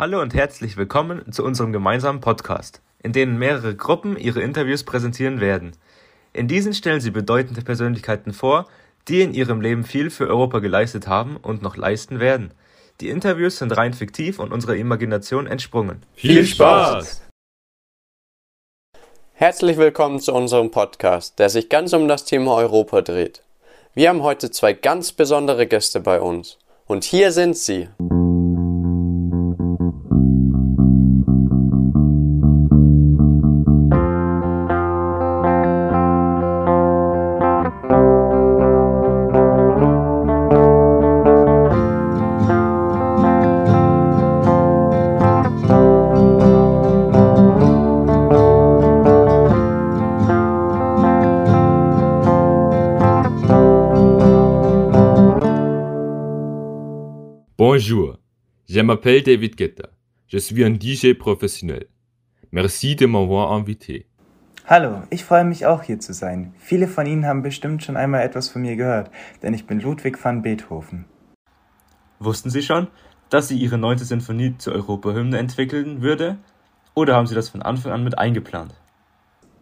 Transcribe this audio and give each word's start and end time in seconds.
Hallo 0.00 0.22
und 0.22 0.32
herzlich 0.32 0.76
willkommen 0.76 1.32
zu 1.32 1.42
unserem 1.42 1.72
gemeinsamen 1.72 2.20
Podcast, 2.20 2.82
in 3.02 3.12
dem 3.12 3.36
mehrere 3.36 3.74
Gruppen 3.74 4.16
ihre 4.16 4.40
Interviews 4.40 4.84
präsentieren 4.84 5.40
werden. 5.40 5.72
In 6.32 6.46
diesen 6.46 6.72
stellen 6.72 7.00
sie 7.00 7.10
bedeutende 7.10 7.62
Persönlichkeiten 7.62 8.32
vor, 8.32 8.68
die 9.08 9.22
in 9.22 9.34
ihrem 9.34 9.60
Leben 9.60 9.82
viel 9.82 10.10
für 10.10 10.28
Europa 10.28 10.60
geleistet 10.60 11.08
haben 11.08 11.36
und 11.36 11.62
noch 11.62 11.76
leisten 11.76 12.20
werden. 12.20 12.52
Die 13.00 13.08
Interviews 13.08 13.58
sind 13.58 13.76
rein 13.76 13.92
fiktiv 13.92 14.38
und 14.38 14.52
unserer 14.52 14.76
Imagination 14.76 15.48
entsprungen. 15.48 16.04
Viel 16.14 16.46
Spaß! 16.46 17.22
Herzlich 19.32 19.78
willkommen 19.78 20.20
zu 20.20 20.32
unserem 20.32 20.70
Podcast, 20.70 21.40
der 21.40 21.50
sich 21.50 21.68
ganz 21.68 21.92
um 21.92 22.06
das 22.06 22.24
Thema 22.24 22.54
Europa 22.54 23.02
dreht. 23.02 23.42
Wir 23.94 24.10
haben 24.10 24.22
heute 24.22 24.52
zwei 24.52 24.74
ganz 24.74 25.10
besondere 25.10 25.66
Gäste 25.66 25.98
bei 25.98 26.20
uns. 26.20 26.56
Und 26.86 27.02
hier 27.02 27.32
sind 27.32 27.56
sie. 27.56 27.88
Bonjour, 57.78 58.18
je 58.68 58.80
m'appelle 58.80 59.22
David 59.22 59.54
Guetta. 59.54 59.90
Je 60.26 60.38
suis 60.38 60.64
un 60.64 60.74
DJ 60.74 61.14
professionnel. 61.16 61.84
Merci 62.50 62.96
de 62.96 63.06
m'avoir 63.06 63.52
invité. 63.52 64.06
Hallo, 64.66 65.02
ich 65.10 65.22
freue 65.22 65.44
mich 65.44 65.64
auch 65.64 65.84
hier 65.84 66.00
zu 66.00 66.12
sein. 66.12 66.52
Viele 66.58 66.88
von 66.88 67.06
Ihnen 67.06 67.24
haben 67.24 67.42
bestimmt 67.42 67.84
schon 67.84 67.96
einmal 67.96 68.22
etwas 68.22 68.48
von 68.48 68.62
mir 68.62 68.74
gehört, 68.74 69.12
denn 69.44 69.54
ich 69.54 69.68
bin 69.68 69.78
Ludwig 69.78 70.18
van 70.20 70.42
Beethoven. 70.42 71.04
Wussten 72.18 72.50
Sie 72.50 72.62
schon, 72.62 72.88
dass 73.30 73.46
Sie 73.46 73.56
Ihre 73.56 73.78
neunte 73.78 74.04
Sinfonie 74.04 74.56
zur 74.58 74.72
Europahymne 74.72 75.38
entwickeln 75.38 76.02
würde? 76.02 76.38
Oder 76.96 77.14
haben 77.14 77.28
Sie 77.28 77.36
das 77.36 77.48
von 77.48 77.62
Anfang 77.62 77.92
an 77.92 78.02
mit 78.02 78.18
eingeplant? 78.18 78.74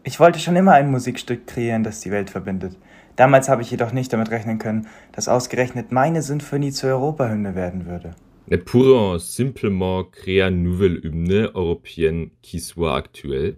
Ich 0.05 0.19
wollte 0.20 0.39
schon 0.39 0.56
immer 0.56 0.73
ein 0.73 0.91
Musikstück 0.91 1.47
kreieren, 1.47 1.84
das 1.84 2.01
die 2.01 2.11
Welt 2.11 2.30
verbindet. 2.30 2.78
Damals 3.17 3.48
habe 3.48 3.62
ich 3.62 3.70
jedoch 3.70 3.92
nicht 3.92 4.12
damit 4.12 4.31
rechnen 4.31 4.59
können, 4.59 4.86
dass 5.12 5.28
ausgerechnet 5.28 5.91
meine 5.91 6.22
Sinfonie 6.22 6.70
zur 6.70 6.91
Europahymne 6.91 7.55
werden 7.55 7.86
würde. 7.86 8.14
Ne 8.48 8.58
pourrait 8.58 9.19
simplement 9.19 10.12
créer 10.12 10.47
une 10.47 10.62
nouvelle 10.62 11.03
hymne 11.03 11.50
européenne 11.55 12.31
qui 12.42 12.61
soit 12.61 12.95
actuelle? 12.95 13.56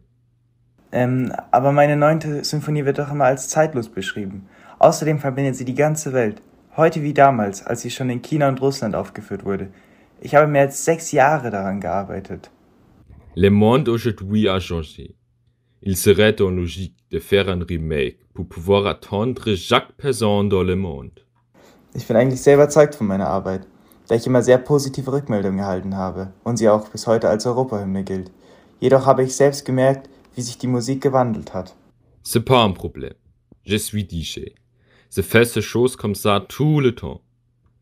Ähm, 0.92 1.32
aber 1.50 1.72
meine 1.72 1.96
neunte 1.96 2.42
Sinfonie 2.42 2.86
wird 2.86 2.98
doch 2.98 3.12
immer 3.12 3.26
als 3.26 3.50
zeitlos 3.50 3.90
beschrieben. 3.90 4.48
Außerdem 4.78 5.18
verbindet 5.18 5.56
sie 5.56 5.66
die 5.66 5.74
ganze 5.74 6.14
Welt. 6.14 6.40
Heute 6.76 7.02
wie 7.02 7.12
damals, 7.12 7.66
als 7.66 7.82
sie 7.82 7.90
schon 7.90 8.08
in 8.08 8.22
China 8.22 8.48
und 8.48 8.62
Russland 8.62 8.94
aufgeführt 8.94 9.44
wurde. 9.44 9.68
Ich 10.20 10.34
habe 10.34 10.46
mehr 10.46 10.62
als 10.62 10.86
sechs 10.86 11.12
Jahre 11.12 11.50
daran 11.50 11.80
gearbeitet. 11.80 12.50
Le 13.34 13.50
monde 13.50 13.90
aujourd'hui 13.90 14.48
a 14.48 14.58
changé. 14.58 15.17
Il 15.82 15.96
serait 15.96 16.40
en 16.42 16.50
logique 16.50 16.96
de 17.10 17.20
faire 17.20 17.48
un 17.48 17.64
remake 17.64 18.18
pour 18.34 18.48
pouvoir 18.48 18.86
attendre 18.86 19.54
chaque 19.54 19.92
personne 19.92 20.48
dans 20.48 20.64
le 20.64 20.74
monde. 20.74 21.20
Ich 21.94 22.06
bin 22.06 22.16
eigentlich 22.16 22.42
sehr 22.42 22.54
überzeugt 22.54 22.94
von 22.96 23.06
meiner 23.06 23.28
Arbeit, 23.28 23.66
da 24.08 24.16
ich 24.16 24.26
immer 24.26 24.42
sehr 24.42 24.58
positive 24.58 25.12
Rückmeldungen 25.12 25.60
erhalten 25.60 25.96
habe 25.96 26.32
und 26.44 26.56
sie 26.56 26.68
auch 26.68 26.88
bis 26.88 27.06
heute 27.06 27.28
als 27.28 27.46
Europahymne 27.46 28.04
gilt. 28.04 28.30
Jedoch 28.80 29.06
habe 29.06 29.22
ich 29.22 29.34
selbst 29.34 29.64
gemerkt, 29.64 30.08
wie 30.34 30.42
sich 30.42 30.58
die 30.58 30.66
Musik 30.66 31.02
gewandelt 31.02 31.54
hat. 31.54 31.74
C'est 32.22 32.44
pas 32.44 32.64
un 32.64 32.72
problème. 32.74 33.14
Je 33.64 33.76
suis 33.76 34.04
DJ. 34.04 34.52
Je 35.10 35.22
fais 35.22 35.44
ces 35.44 35.62
choses 35.62 35.96
comme 35.96 36.14
ça 36.14 36.44
tout 36.48 36.80
le 36.80 36.94
temps. 36.94 37.22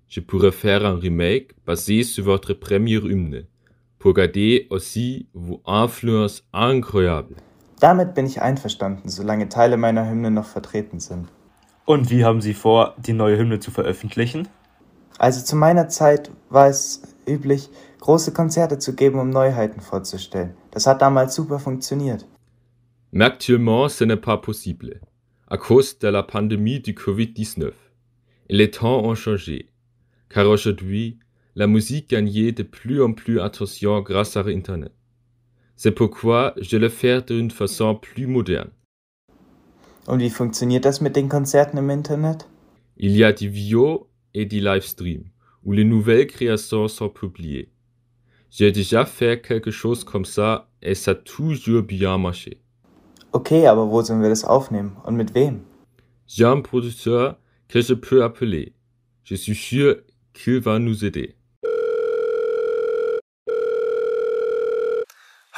Je 0.09 0.21
pourrais 0.21 0.53
faire 0.53 0.85
un 0.85 0.97
remake 0.97 1.55
basé 1.65 2.05
sur 2.05 2.25
votre 2.25 2.55
première 2.55 3.05
hymne 3.05 3.47
pour 3.99 4.15
garder 4.15 4.67
aussi 4.71 5.29
vos 5.35 5.61
influences 5.67 6.45
incroyables. 6.53 7.37
Damit 7.81 8.15
bin 8.15 8.27
ich 8.27 8.41
einverstanden, 8.41 9.09
solange 9.09 9.49
Teile 9.49 9.77
meiner 9.77 10.09
Hymne 10.09 10.31
noch 10.31 10.47
vertreten 10.47 10.99
sind. 10.99 11.29
Und 11.85 12.11
wie 12.11 12.25
haben 12.25 12.41
Sie 12.41 12.55
vor, 12.55 12.95
die 12.99 13.13
neue 13.13 13.39
Hymne 13.39 13.61
zu 13.61 13.71
veröffentlichen? 13.71 14.49
Also 15.19 15.45
zu 15.45 15.57
meiner 15.57 15.89
Zeit 15.89 16.31
war 16.51 16.69
es 16.69 17.03
üblich, 17.27 17.71
große 18.01 18.33
Konzerte 18.33 18.79
zu 18.79 18.95
geben, 18.95 19.19
um 19.19 19.31
Neuheiten 19.31 19.81
vorzustellen. 19.81 20.55
Das 20.71 20.87
hat 20.87 21.03
damals 21.03 21.35
super 21.35 21.59
funktioniert. 21.59 22.27
Actuellement, 23.15 23.89
ce 23.89 24.05
n'est 24.05 24.21
pas 24.21 24.37
possible, 24.37 25.01
à 25.47 25.57
cause 25.57 25.99
de 25.99 26.09
la 26.09 26.23
pandémie 26.23 26.81
du 26.81 26.93
Covid-19. 26.93 27.73
Et 28.49 28.57
les 28.57 28.71
temps 28.71 29.05
ont 29.05 29.15
changé, 29.15 29.71
car 30.29 30.47
aujourd'hui, 30.47 31.19
la 31.55 31.67
musique 31.67 32.11
gagne 32.11 32.53
de 32.53 32.63
plus 32.63 33.03
en 33.03 33.13
plus 33.13 33.41
attention 33.41 34.01
grâce 34.03 34.37
à 34.37 34.45
Internet. 34.47 34.93
C'est 35.77 35.93
pourquoi 35.93 36.55
je 36.59 36.79
le 36.79 36.89
fais 36.89 37.21
d'une 37.21 37.51
façon 37.51 37.95
plus 37.95 38.27
moderne. 38.27 38.71
Und 40.09 40.21
wie 40.21 40.31
funktioniert 40.31 40.85
das 40.85 41.01
mit 41.01 41.17
den 41.17 41.29
Konzerten 41.29 41.79
im 41.79 41.91
Internet? 41.91 42.47
Il 42.97 43.15
y 43.17 43.25
a 43.25 43.33
des 43.33 43.49
vidéos 43.49 44.09
et 44.33 44.47
des 44.47 44.61
live 44.61 44.85
streams 44.85 45.25
où 45.65 45.73
les 45.73 45.85
nouvelles 45.85 46.27
créations 46.27 46.89
sont 46.89 47.11
publiées. 47.11 47.71
J'ai 48.51 48.73
déjà 48.73 49.05
fait 49.05 49.43
quelque 49.43 49.71
chose 49.71 50.05
comme 50.05 50.25
ça 50.25 50.71
et 50.81 50.95
ça 50.95 51.11
a 51.11 51.15
toujours 51.15 51.83
bien 51.83 52.17
marché. 52.17 52.63
Okay, 53.33 53.67
aber 53.67 53.91
wo 53.91 54.03
sollen 54.03 54.23
wir 54.23 54.31
das 54.31 54.45
aufnehmen? 54.45 54.97
Und 55.05 55.17
mit 55.17 55.35
wem? 55.35 55.61
J'ai 56.27 56.45
un 56.45 56.63
producteur 56.63 57.37
que 57.69 57.83
je 57.83 57.95
peux 57.95 58.25
appeler. 58.25 58.73
Je 59.25 59.35
suis 59.35 59.55
sûr 59.55 59.97
qu'il 60.33 60.61
va 60.61 60.79
nous 60.79 61.05
aider. 61.05 61.36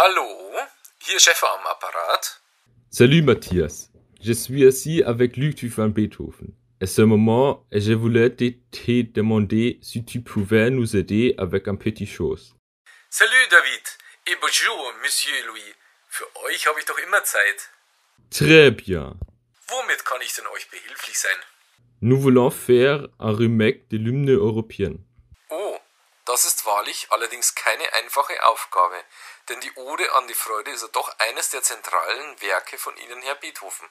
Hallo, 0.00 0.54
hier 1.00 1.18
Chef 1.18 1.42
am 1.42 1.66
Apparat. 1.66 2.40
Salut 2.88 3.20
Mathias, 3.20 3.90
je 4.22 4.32
suis 4.32 4.64
assis 4.64 5.02
avec 5.02 5.36
Ludwig 5.36 5.72
van 5.72 5.88
Beethoven. 5.88 6.54
À 6.80 6.86
ce 6.86 7.02
moment, 7.02 7.66
je 7.72 7.94
voulais 7.94 8.30
te 8.30 8.48
te 8.70 9.02
demander 9.12 9.80
si 9.82 10.04
tu 10.04 10.20
pouvais 10.20 10.70
nous 10.70 10.94
aider 10.94 11.34
avec 11.36 11.66
un 11.66 11.74
petit 11.74 12.06
chose. 12.06 12.54
Salut 13.10 13.48
David 13.50 13.82
et 14.28 14.36
bonjour 14.40 14.94
Monsieur 15.02 15.34
Louis. 15.48 15.74
Für 16.08 16.26
euch 16.44 16.64
habe 16.68 16.78
ich 16.78 16.86
doch 16.86 16.98
immer 17.04 17.24
Zeit. 17.24 17.68
Très 18.30 18.70
bien. 18.70 19.18
Womit 19.66 20.04
kann 20.04 20.22
ich 20.22 20.32
denn 20.32 20.46
euch 20.54 20.70
behilflich 20.70 21.18
sein? 21.18 21.40
Nous 22.02 22.20
voulons 22.20 22.50
faire 22.50 23.08
un 23.18 23.32
remake 23.32 23.88
de 23.90 23.96
l'hymne 23.96 24.30
européenne. 24.30 25.00
Wahrlich 26.68 27.10
allerdings 27.10 27.54
keine 27.54 27.90
einfache 27.94 28.44
Aufgabe, 28.44 29.02
denn 29.48 29.58
die 29.62 29.72
Ode 29.72 30.12
an 30.12 30.28
die 30.28 30.34
Freude 30.34 30.70
ist 30.70 30.82
ja 30.82 30.88
doch 30.88 31.18
eines 31.18 31.48
der 31.48 31.62
zentralen 31.62 32.42
Werke 32.42 32.76
von 32.76 32.94
Ihnen, 32.98 33.22
Herr 33.22 33.36
Beethoven. 33.36 33.88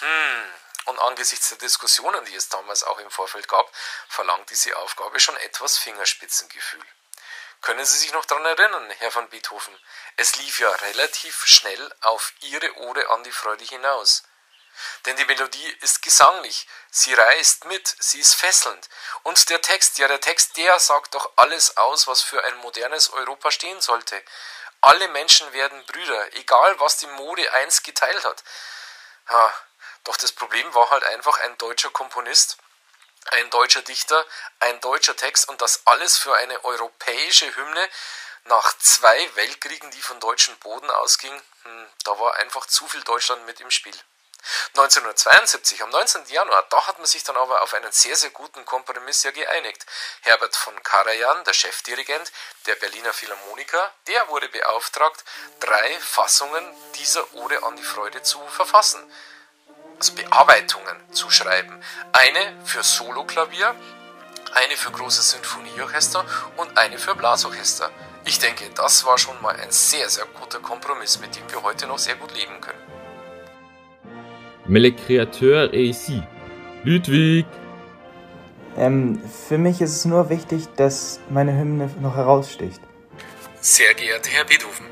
Hm, 0.00 0.52
und 0.86 0.98
angesichts 0.98 1.50
der 1.50 1.58
Diskussionen, 1.58 2.24
die 2.24 2.34
es 2.34 2.48
damals 2.48 2.82
auch 2.82 2.98
im 2.98 3.12
Vorfeld 3.12 3.46
gab, 3.46 3.72
verlangt 4.08 4.50
diese 4.50 4.76
Aufgabe 4.76 5.20
schon 5.20 5.36
etwas 5.36 5.78
Fingerspitzengefühl. 5.78 6.84
Können 7.60 7.84
Sie 7.84 7.98
sich 7.98 8.12
noch 8.12 8.24
daran 8.24 8.44
erinnern, 8.44 8.90
Herr 8.98 9.14
van 9.14 9.28
Beethoven? 9.28 9.78
Es 10.16 10.34
lief 10.38 10.58
ja 10.58 10.68
relativ 10.68 11.46
schnell 11.46 11.94
auf 12.00 12.32
Ihre 12.40 12.76
Ode 12.78 13.08
an 13.08 13.22
die 13.22 13.30
Freude 13.30 13.64
hinaus. 13.64 14.24
Denn 15.04 15.16
die 15.16 15.24
Melodie 15.24 15.76
ist 15.80 16.02
gesanglich, 16.02 16.66
sie 16.90 17.14
reißt 17.14 17.64
mit, 17.66 17.94
sie 17.98 18.20
ist 18.20 18.34
fesselnd. 18.34 18.88
Und 19.22 19.48
der 19.50 19.60
Text, 19.60 19.98
ja 19.98 20.08
der 20.08 20.20
Text, 20.20 20.56
der 20.56 20.78
sagt 20.78 21.14
doch 21.14 21.30
alles 21.36 21.76
aus, 21.76 22.06
was 22.06 22.22
für 22.22 22.42
ein 22.44 22.56
modernes 22.58 23.10
Europa 23.10 23.50
stehen 23.50 23.80
sollte. 23.80 24.22
Alle 24.80 25.08
Menschen 25.08 25.52
werden 25.52 25.84
Brüder, 25.86 26.34
egal 26.34 26.78
was 26.80 26.96
die 26.96 27.06
Mode 27.06 27.52
einst 27.52 27.84
geteilt 27.84 28.24
hat. 28.24 28.42
Ja, 29.30 29.54
doch 30.04 30.16
das 30.16 30.32
Problem 30.32 30.74
war 30.74 30.90
halt 30.90 31.04
einfach 31.04 31.38
ein 31.38 31.56
deutscher 31.58 31.90
Komponist, 31.90 32.58
ein 33.30 33.50
deutscher 33.50 33.82
Dichter, 33.82 34.24
ein 34.58 34.80
deutscher 34.80 35.16
Text 35.16 35.48
und 35.48 35.60
das 35.62 35.86
alles 35.86 36.18
für 36.18 36.34
eine 36.36 36.64
europäische 36.64 37.54
Hymne 37.54 37.88
nach 38.44 38.76
zwei 38.78 39.36
Weltkriegen, 39.36 39.90
die 39.92 40.02
von 40.02 40.18
deutschem 40.18 40.56
Boden 40.58 40.90
ausgingen. 40.90 41.40
Hm, 41.62 41.88
da 42.04 42.18
war 42.18 42.34
einfach 42.36 42.66
zu 42.66 42.88
viel 42.88 43.02
Deutschland 43.04 43.46
mit 43.46 43.60
im 43.60 43.70
Spiel. 43.70 43.96
1972, 44.74 45.82
am 45.82 45.90
19. 45.90 46.26
Januar, 46.26 46.64
da 46.70 46.86
hat 46.86 46.98
man 46.98 47.06
sich 47.06 47.22
dann 47.24 47.36
aber 47.36 47.62
auf 47.62 47.74
einen 47.74 47.92
sehr, 47.92 48.16
sehr 48.16 48.30
guten 48.30 48.64
Kompromiss 48.64 49.22
ja 49.22 49.30
geeinigt. 49.30 49.86
Herbert 50.22 50.56
von 50.56 50.80
Karajan, 50.82 51.44
der 51.44 51.52
Chefdirigent 51.52 52.32
der 52.66 52.74
Berliner 52.76 53.12
Philharmoniker, 53.12 53.92
der 54.06 54.28
wurde 54.28 54.48
beauftragt, 54.48 55.24
drei 55.60 55.98
Fassungen 56.00 56.64
dieser 56.94 57.32
Ode 57.34 57.62
an 57.62 57.76
die 57.76 57.82
Freude 57.82 58.22
zu 58.22 58.40
verfassen. 58.48 59.00
Also 59.98 60.14
Bearbeitungen 60.14 61.12
zu 61.12 61.30
schreiben. 61.30 61.82
Eine 62.12 62.64
für 62.64 62.82
Soloklavier, 62.82 63.76
eine 64.54 64.76
für 64.76 64.90
großes 64.90 65.30
Sinfonieorchester 65.30 66.24
und 66.56 66.76
eine 66.76 66.98
für 66.98 67.14
Blasorchester. 67.14 67.90
Ich 68.24 68.38
denke, 68.38 68.68
das 68.70 69.04
war 69.04 69.18
schon 69.18 69.40
mal 69.40 69.56
ein 69.56 69.70
sehr, 69.70 70.08
sehr 70.08 70.26
guter 70.26 70.60
Kompromiss, 70.60 71.18
mit 71.18 71.34
dem 71.36 71.50
wir 71.50 71.62
heute 71.62 71.86
noch 71.86 71.98
sehr 71.98 72.16
gut 72.16 72.32
leben 72.32 72.60
können. 72.60 72.91
Mais 74.72 74.80
le 74.80 74.90
créateur 74.90 75.74
est 75.74 75.84
ici. 75.84 76.22
Ludwig! 76.86 77.44
Ähm, 78.78 79.20
für 79.46 79.58
mich 79.58 79.82
ist 79.82 79.94
es 79.94 80.06
nur 80.06 80.30
wichtig, 80.30 80.66
dass 80.76 81.20
meine 81.28 81.52
Hymne 81.52 81.90
noch 82.00 82.16
heraussticht. 82.16 82.80
Sehr 83.60 83.92
geehrter 83.92 84.30
Herr 84.30 84.46
Beethoven, 84.46 84.86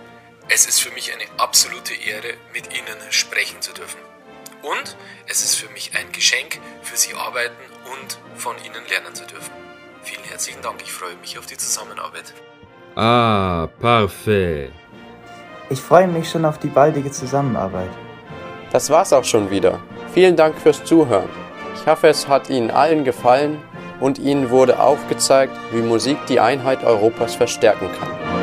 es 0.51 0.67
ist 0.67 0.81
für 0.81 0.93
mich 0.93 1.11
eine 1.15 1.25
absolute 1.41 1.95
Ehre, 1.95 2.35
mit 2.53 2.67
Ihnen 2.75 2.99
sprechen 3.09 3.63
zu 3.63 3.73
dürfen. 3.73 4.01
Und 4.61 4.99
es 5.27 5.43
ist 5.43 5.55
für 5.55 5.73
mich 5.73 5.93
ein 5.99 6.13
Geschenk, 6.13 6.61
für 6.83 6.99
Sie 6.99 7.15
arbeiten 7.15 7.57
und 7.91 8.19
von 8.39 8.57
Ihnen 8.59 8.85
lernen 8.91 9.15
zu 9.15 9.25
dürfen. 9.25 9.55
Vielen 10.03 10.25
herzlichen 10.25 10.61
Dank, 10.61 10.83
ich 10.83 10.93
freue 10.93 11.17
mich 11.23 11.39
auf 11.39 11.47
die 11.47 11.57
Zusammenarbeit. 11.57 12.35
Ah, 12.97 13.67
parfait! 13.81 14.73
Ich 15.71 15.81
freue 15.81 16.07
mich 16.07 16.29
schon 16.29 16.45
auf 16.45 16.59
die 16.59 16.69
baldige 16.69 17.11
Zusammenarbeit. 17.11 18.10
Das 18.73 18.89
war's 18.89 19.13
auch 19.13 19.25
schon 19.25 19.51
wieder. 19.51 19.81
Vielen 20.15 20.37
Dank 20.37 20.57
fürs 20.57 20.85
Zuhören. 20.85 21.29
Ich 21.75 21.87
hoffe, 21.87 22.09
es 22.09 22.29
hat 22.29 22.51
Ihnen 22.51 22.71
allen 22.71 23.05
gefallen 23.05 23.59
und 24.01 24.19
Ihnen 24.19 24.51
wurde 24.51 24.81
aufgezeigt, 24.81 25.57
wie 25.73 25.83
Musik 25.83 26.19
die 26.29 26.41
Einheit 26.41 26.85
Europas 26.85 27.35
verstärken 27.35 27.89
kann. 27.99 28.40